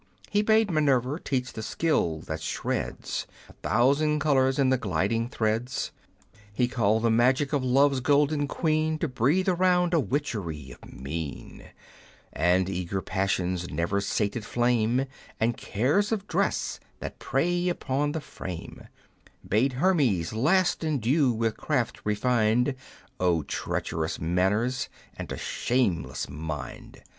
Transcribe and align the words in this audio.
He 0.31 0.41
bade 0.41 0.71
Minerva 0.71 1.19
teach 1.19 1.53
the 1.53 1.61
skill 1.61 2.21
that 2.21 2.41
sheds 2.41 3.27
A 3.47 3.53
thousand 3.53 4.17
colours 4.17 4.57
in 4.57 4.71
the 4.71 4.77
gliding 4.79 5.29
threads; 5.29 5.91
He 6.51 6.67
calPd 6.67 7.03
the 7.03 7.11
magic 7.11 7.53
of 7.53 7.63
love's 7.63 7.99
golden 7.99 8.47
queen 8.47 8.97
To 8.97 9.07
breathe 9.07 9.47
around 9.47 9.93
a 9.93 9.99
witchery 9.99 10.71
of 10.81 10.91
mien, 10.91 11.65
And 12.33 12.67
eager 12.67 12.99
passion's 13.03 13.69
never 13.69 14.01
sated 14.01 14.43
flame, 14.43 15.05
And 15.39 15.55
cares 15.55 16.11
of 16.11 16.27
dress 16.27 16.79
that 16.99 17.19
prey 17.19 17.69
upon 17.69 18.13
the 18.13 18.21
frame; 18.21 18.87
Bade 19.47 19.73
Hermes 19.73 20.33
last 20.33 20.83
endue, 20.83 21.31
with 21.31 21.57
craft 21.57 21.99
refined 22.05 22.73
Of 23.19 23.45
treacherous 23.45 24.19
manners, 24.19 24.89
and 25.15 25.31
a 25.31 25.37
shameless 25.37 26.27
mind." 26.27 27.03